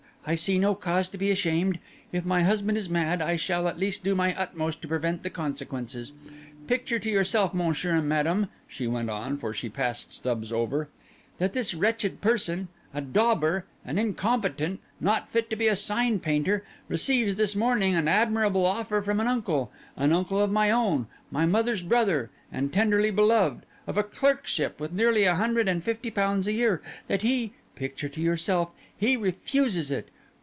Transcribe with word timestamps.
"I 0.23 0.35
see 0.35 0.59
no 0.59 0.75
cause 0.75 1.09
to 1.09 1.17
be 1.17 1.31
ashamed. 1.31 1.79
If 2.11 2.25
my 2.25 2.43
husband 2.43 2.77
is 2.77 2.87
mad 2.87 3.23
I 3.23 3.37
shall 3.37 3.67
at 3.67 3.79
least 3.79 4.03
do 4.03 4.13
my 4.13 4.35
utmost 4.39 4.79
to 4.83 4.87
prevent 4.87 5.23
the 5.23 5.31
consequences. 5.31 6.13
Picture 6.67 6.99
to 6.99 7.09
yourself, 7.09 7.55
Monsieur 7.55 7.93
and 7.95 8.07
Madame," 8.07 8.47
she 8.67 8.85
went 8.85 9.09
on, 9.09 9.39
for 9.39 9.51
she 9.51 9.67
passed 9.67 10.11
Stubbs 10.11 10.51
over, 10.51 10.89
"that 11.39 11.53
this 11.53 11.73
wretched 11.73 12.21
person—a 12.21 13.01
dauber, 13.01 13.65
an 13.83 13.97
incompetent, 13.97 14.79
not 14.99 15.27
fit 15.27 15.49
to 15.49 15.55
be 15.55 15.67
a 15.67 15.75
sign 15.75 16.19
painter—receives 16.19 17.35
this 17.35 17.55
morning 17.55 17.95
an 17.95 18.07
admirable 18.07 18.63
offer 18.67 19.01
from 19.01 19.19
an 19.19 19.27
uncle—an 19.27 20.13
uncle 20.13 20.39
of 20.39 20.51
my 20.51 20.69
own, 20.69 21.07
my 21.31 21.47
mother's 21.47 21.81
brother, 21.81 22.29
and 22.51 22.71
tenderly 22.71 23.09
beloved—of 23.09 23.97
a 23.97 24.03
clerkship 24.03 24.79
with 24.79 24.91
nearly 24.93 25.23
a 25.23 25.33
hundred 25.33 25.67
and 25.67 25.83
fifty 25.83 26.11
pounds 26.11 26.45
a 26.45 26.53
year, 26.53 26.75
and 26.75 27.05
that 27.07 27.21
he—picture 27.23 28.07
to 28.09 28.21
yourself!—he 28.21 29.17
refuses 29.17 29.89
it! 29.89 30.09